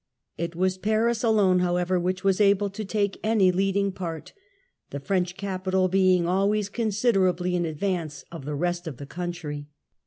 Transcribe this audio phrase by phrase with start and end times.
[0.35, 4.33] It was Paris alone, however, which was able to take any leading part,
[4.89, 9.67] the French capital being always considerably in advance of the rest of the country.